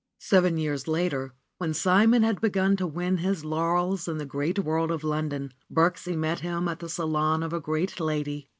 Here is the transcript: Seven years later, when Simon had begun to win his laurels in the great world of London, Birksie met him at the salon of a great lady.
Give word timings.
Seven 0.17 0.57
years 0.57 0.87
later, 0.87 1.35
when 1.59 1.75
Simon 1.75 2.23
had 2.23 2.41
begun 2.41 2.75
to 2.77 2.87
win 2.87 3.17
his 3.17 3.45
laurels 3.45 4.07
in 4.07 4.17
the 4.17 4.25
great 4.25 4.57
world 4.57 4.89
of 4.89 5.03
London, 5.03 5.53
Birksie 5.71 6.17
met 6.17 6.39
him 6.39 6.67
at 6.67 6.79
the 6.79 6.89
salon 6.89 7.43
of 7.43 7.53
a 7.53 7.59
great 7.61 7.99
lady. 7.99 8.49